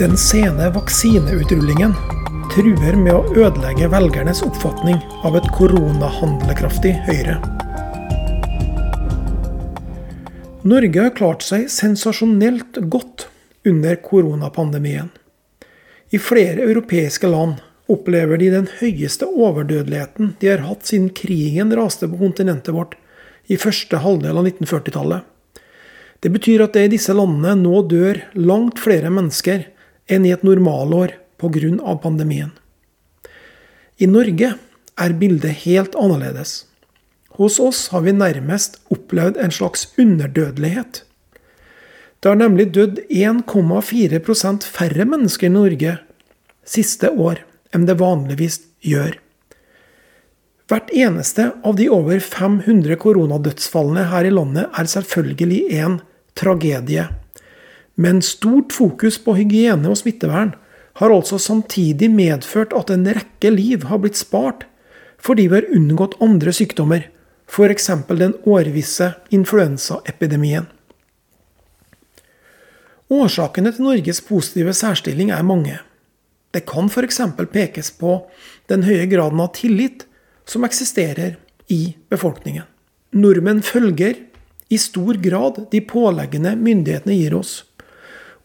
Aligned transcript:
Den 0.00 0.14
sene 0.16 0.70
vaksineutrulingen 0.72 1.90
truer 2.54 2.94
med 2.96 3.10
å 3.12 3.34
ødelegge 3.36 3.90
velgernes 3.92 4.38
oppfatning 4.46 4.94
av 5.28 5.34
et 5.36 5.44
koronahandlekraftig 5.52 6.94
Høyre. 7.04 7.34
Norge 10.64 11.02
har 11.04 11.12
klart 11.18 11.44
seg 11.44 11.66
sensasjonelt 11.68 12.78
godt 12.88 13.26
under 13.68 13.98
koronapandemien. 14.00 15.10
I 16.08 16.16
flere 16.16 16.64
europeiske 16.64 17.28
land 17.28 17.58
opplever 17.92 18.40
de 18.40 18.48
den 18.54 18.70
høyeste 18.78 19.28
overdødeligheten 19.28 20.30
de 20.40 20.48
har 20.48 20.64
hatt 20.64 20.88
siden 20.88 21.10
krigen 21.12 21.74
raste 21.76 22.08
på 22.08 22.22
kontinentet 22.22 22.72
vårt 22.72 22.94
i 23.52 23.60
første 23.60 24.00
halvdel 24.00 24.40
av 24.40 24.48
1940-tallet. 24.48 25.28
Det 26.24 26.32
betyr 26.32 26.64
at 26.64 26.72
det 26.72 26.86
i 26.88 26.92
disse 26.96 27.12
landene 27.12 27.52
nå 27.60 27.84
dør 27.92 28.22
langt 28.40 28.80
flere 28.80 29.12
mennesker 29.12 29.66
enn 30.10 30.26
i 30.26 30.32
et 30.34 30.42
normalår 30.46 31.14
pga. 31.40 31.94
pandemien. 32.02 32.50
I 33.96 34.06
Norge 34.06 34.54
er 34.96 35.12
bildet 35.12 35.64
helt 35.64 35.94
annerledes. 35.94 36.66
Hos 37.38 37.60
oss 37.60 37.88
har 37.88 38.02
vi 38.04 38.12
nærmest 38.12 38.80
opplevd 38.90 39.38
en 39.38 39.50
slags 39.54 39.86
underdødelighet. 39.96 41.04
Det 42.20 42.28
har 42.28 42.36
nemlig 42.36 42.72
dødd 42.74 42.98
1,4% 43.08 44.66
færre 44.68 45.04
mennesker 45.08 45.46
i 45.48 45.54
Norge 45.54 45.96
siste 46.68 47.08
år 47.10 47.40
enn 47.72 47.86
det 47.88 47.96
vanligvis 48.00 48.60
gjør. 48.84 49.16
Hvert 50.70 50.90
eneste 50.94 51.48
av 51.66 51.78
de 51.78 51.88
over 51.90 52.20
500 52.22 52.98
koronadødsfallene 53.02 54.04
her 54.12 54.28
i 54.28 54.34
landet 54.34 54.68
er 54.68 54.90
selvfølgelig 54.92 55.62
en 55.80 55.96
tragedie. 56.38 57.08
Men 58.00 58.22
stort 58.24 58.72
fokus 58.72 59.18
på 59.20 59.36
hygiene 59.36 59.90
og 59.90 59.98
smittevern 60.00 60.54
har 61.00 61.12
altså 61.12 61.38
samtidig 61.38 62.08
medført 62.12 62.72
at 62.76 62.90
en 62.92 63.04
rekke 63.12 63.52
liv 63.52 63.84
har 63.90 64.00
blitt 64.00 64.20
spart 64.20 64.66
fordi 65.20 65.50
vi 65.50 65.58
har 65.58 65.68
unngått 65.76 66.16
andre 66.24 66.52
sykdommer, 66.56 67.02
f.eks. 67.44 67.90
den 68.08 68.32
årvisse 68.48 69.10
influensaepidemien. 69.36 70.64
Årsakene 73.10 73.72
til 73.74 73.84
Norges 73.84 74.22
positive 74.24 74.72
særstilling 74.72 75.32
er 75.34 75.44
mange. 75.44 75.76
Det 76.56 76.64
kan 76.64 76.88
f.eks. 76.88 77.20
pekes 77.52 77.92
på 78.00 78.16
den 78.72 78.86
høye 78.86 79.04
graden 79.10 79.42
av 79.44 79.52
tillit 79.58 80.06
som 80.48 80.64
eksisterer 80.64 81.36
i 81.68 81.96
befolkningen. 82.08 82.64
Nordmenn 83.12 83.60
følger 83.66 84.16
i 84.70 84.78
stor 84.78 85.18
grad 85.20 85.66
de 85.72 85.82
påleggene 85.82 86.54
myndighetene 86.56 87.18
gir 87.18 87.34
oss. 87.36 87.64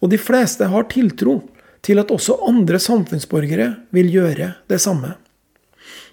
Og 0.06 0.12
de 0.14 0.20
fleste 0.22 0.68
har 0.70 0.86
tiltro 0.92 1.40
til 1.86 1.98
at 2.02 2.12
også 2.14 2.38
andre 2.46 2.78
samfunnsborgere 2.82 3.72
vil 3.96 4.12
gjøre 4.14 4.52
det 4.70 4.78
samme. 4.82 5.16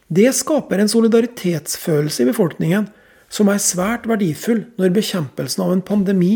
Det 0.08 0.30
skaper 0.36 0.80
en 0.80 0.90
solidaritetsfølelse 0.92 2.24
i 2.24 2.28
befolkningen 2.30 2.88
som 3.32 3.48
er 3.52 3.60
svært 3.60 4.08
verdifull 4.08 4.64
når 4.80 4.94
bekjempelsen 4.96 5.64
av 5.64 5.74
en 5.74 5.84
pandemi 5.84 6.32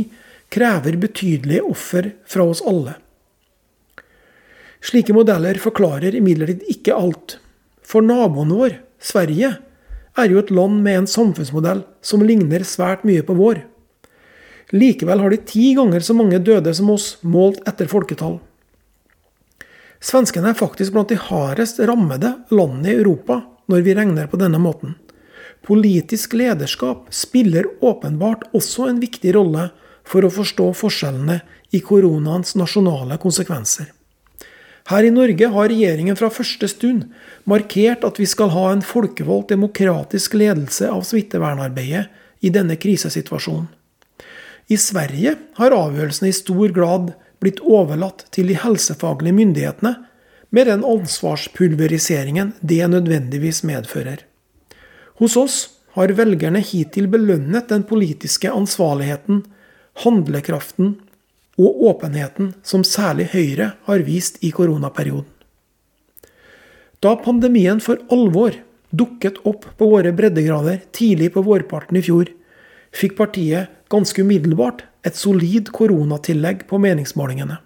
krever 0.53 0.97
betydelige 1.01 1.65
offer 1.65 2.13
fra 2.29 2.45
oss 2.45 2.63
alle. 2.65 2.97
Slike 4.85 5.17
modeller 5.17 5.59
forklarer 5.61 6.15
imidlertid 6.17 6.69
ikke 6.77 6.97
alt. 6.97 7.39
For 7.87 8.05
naboen 8.05 8.53
vår, 8.53 8.77
Sverige, 9.03 9.57
er 10.17 10.33
jo 10.33 10.41
et 10.41 10.53
land 10.53 10.81
med 10.85 11.03
en 11.03 11.09
samfunnsmodell 11.11 11.83
som 12.05 12.25
ligner 12.25 12.65
svært 12.69 13.05
mye 13.09 13.25
på 13.27 13.37
vår. 13.37 13.65
Likevel 14.75 15.21
har 15.23 15.31
de 15.31 15.39
ti 15.47 15.75
ganger 15.75 16.03
så 16.03 16.15
mange 16.17 16.39
døde 16.43 16.73
som 16.75 16.91
oss, 16.91 17.17
målt 17.23 17.61
etter 17.69 17.87
folketall. 17.91 18.41
Svenskene 20.03 20.51
er 20.51 20.59
faktisk 20.59 20.95
blant 20.95 21.11
de 21.11 21.19
hardest 21.19 21.79
rammede 21.81 22.33
landene 22.51 22.93
i 22.93 22.99
Europa 22.99 23.41
når 23.71 23.85
vi 23.87 23.95
regner 23.97 24.31
på 24.31 24.39
denne 24.41 24.59
måten. 24.63 24.95
Politisk 25.67 26.37
lederskap 26.39 27.09
spiller 27.15 27.67
åpenbart 27.83 28.45
også 28.55 28.91
en 28.91 29.01
viktig 29.03 29.33
rolle 29.35 29.71
for 30.07 30.27
å 30.27 30.31
forstå 30.31 30.69
forskjellene 30.79 31.41
i 31.75 31.81
koronaens 31.83 32.55
nasjonale 32.59 33.19
konsekvenser. 33.23 33.89
Her 34.87 35.03
i 35.03 35.11
Norge 35.11 35.49
har 35.51 35.71
regjeringen 35.73 36.19
fra 36.19 36.31
første 36.31 36.69
stund 36.71 37.09
markert 37.51 38.05
at 38.07 38.21
vi 38.23 38.29
skal 38.31 38.53
ha 38.55 38.69
en 38.71 38.85
folkevalgt 38.87 39.51
demokratisk 39.51 40.37
ledelse 40.39 40.87
av 40.87 41.03
smittevernarbeidet 41.09 42.07
i 42.47 42.53
denne 42.55 42.79
krisesituasjonen. 42.79 43.67
I 44.67 44.77
Sverige 44.81 45.37
har 45.59 45.75
avgjørelsene 45.75 46.33
i 46.33 46.35
stor 46.35 46.73
grad 46.75 47.13
blitt 47.43 47.61
overlatt 47.63 48.25
til 48.35 48.51
de 48.51 48.57
helsefaglige 48.59 49.37
myndighetene, 49.37 49.95
med 50.51 50.69
den 50.71 50.85
ansvarspulveriseringen 50.87 52.53
det 52.63 52.83
nødvendigvis 52.91 53.63
medfører. 53.67 54.23
Hos 55.21 55.37
oss 55.37 55.57
har 55.97 56.15
velgerne 56.17 56.63
hittil 56.63 57.09
belønnet 57.11 57.69
den 57.71 57.85
politiske 57.89 58.51
ansvarligheten, 58.53 59.43
handlekraften 60.05 60.95
og 61.57 61.83
åpenheten 61.91 62.53
som 62.67 62.85
særlig 62.85 63.31
Høyre 63.33 63.73
har 63.89 64.05
vist 64.07 64.39
i 64.45 64.53
koronaperioden. 64.55 65.29
Da 67.01 67.15
pandemien 67.21 67.81
for 67.83 68.01
alvor 68.13 68.57
dukket 68.91 69.39
opp 69.49 69.67
på 69.79 69.89
våre 69.91 70.13
breddegrader 70.17 70.83
tidlig 70.97 71.33
på 71.35 71.45
vårparten 71.47 71.99
i 72.01 72.05
fjor, 72.05 72.31
fikk 72.97 73.17
partiet 73.19 73.73
ganske 73.93 74.23
umiddelbart 74.25 74.85
et 75.07 75.19
solid 75.19 75.71
koronatillegg 75.77 76.65
på 76.71 76.81
meningsmålingene. 76.83 77.61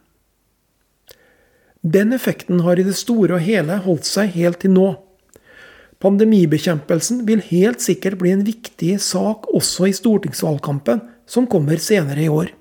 Den 1.80 2.12
effekten 2.12 2.60
har 2.60 2.76
i 2.76 2.84
det 2.84 2.96
store 2.98 3.38
og 3.38 3.46
hele 3.46 3.78
holdt 3.86 4.04
seg 4.08 4.34
helt 4.36 4.60
til 4.60 4.74
nå. 4.74 4.88
Pandemibekjempelsen 6.00 7.24
vil 7.28 7.40
helt 7.48 7.80
sikkert 7.84 8.18
bli 8.20 8.34
en 8.34 8.44
viktig 8.44 8.98
sak 9.04 9.48
også 9.52 9.88
i 9.88 9.96
stortingsvalgkampen 9.96 11.00
som 11.28 11.48
kommer 11.48 11.80
senere 11.80 12.24
i 12.24 12.28
år. 12.32 12.52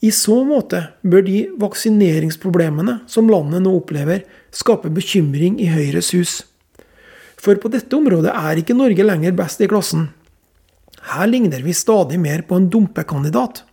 I 0.00 0.10
så 0.16 0.38
måte 0.48 0.80
bør 1.02 1.26
de 1.26 1.40
vaksineringsproblemene 1.60 3.02
som 3.10 3.28
landet 3.30 3.60
nå 3.62 3.74
opplever, 3.76 4.22
skape 4.50 4.88
bekymring 4.94 5.58
i 5.60 5.68
Høyres 5.68 6.14
hus. 6.16 6.38
For 7.40 7.60
på 7.60 7.70
dette 7.72 7.96
området 7.96 8.32
er 8.32 8.62
ikke 8.62 8.76
Norge 8.78 9.04
lenger 9.04 9.36
best 9.36 9.60
i 9.60 9.68
klassen. 9.68 10.08
Her 11.00 11.26
ligner 11.26 11.62
vi 11.64 11.74
stadig 11.74 12.20
mer 12.20 12.42
på 12.42 12.54
en 12.54 12.68
dumpekandidat. 12.70 13.64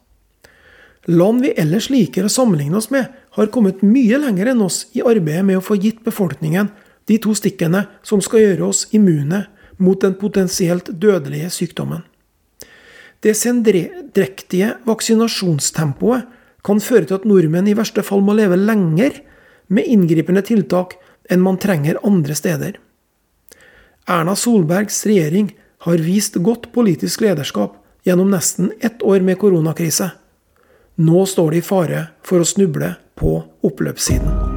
Land 1.08 1.42
vi 1.42 1.54
ellers 1.60 1.90
liker 1.90 2.28
å 2.28 2.32
sammenligne 2.32 2.80
oss 2.80 2.90
med, 2.92 3.08
har 3.38 3.52
kommet 3.54 3.84
mye 3.86 4.20
lenger 4.20 4.52
enn 4.52 4.64
oss 4.64 4.86
i 4.98 5.04
arbeidet 5.04 5.46
med 5.48 5.60
å 5.60 5.64
få 5.64 5.78
gitt 5.80 6.04
befolkningen 6.04 6.72
de 7.08 7.18
to 7.24 7.36
stikkene 7.38 7.86
som 8.04 8.24
skal 8.24 8.44
gjøre 8.44 8.68
oss 8.68 8.88
immune 8.96 9.46
mot 9.78 10.02
den 10.02 10.18
potensielt 10.20 10.90
dødelige 10.90 11.52
sykdommen. 11.54 12.02
Det 13.24 13.34
sendrektige 13.38 14.74
vaksinasjonstempoet 14.88 16.28
kan 16.68 16.82
føre 16.84 17.08
til 17.08 17.20
at 17.20 17.28
nordmenn 17.30 17.70
i 17.72 17.78
verste 17.78 18.04
fall 18.06 18.24
må 18.26 18.36
leve 18.38 18.60
lenger 18.60 19.22
med 19.72 19.88
inngripende 19.88 20.44
tiltak 20.46 20.98
enn 21.32 21.44
man 21.44 21.60
trenger 21.62 22.02
andre 22.08 22.36
steder. 22.38 22.76
Erna 24.08 24.36
Solbergs 24.40 25.02
regjering 25.08 25.54
har 25.88 26.03
vist 26.03 26.36
godt 26.44 26.72
politisk 26.75 27.24
lederskap 27.24 27.78
gjennom 28.08 28.31
nesten 28.31 28.72
ett 28.80 29.03
år 29.03 29.24
med 29.24 29.40
koronakrise. 29.40 30.12
Nå 31.00 31.25
står 31.25 31.56
de 31.56 31.64
i 31.64 31.66
fare 31.66 32.06
for 32.28 32.44
å 32.44 32.48
snuble 32.48 32.96
på 33.16 33.40
oppløpssiden. 33.68 34.56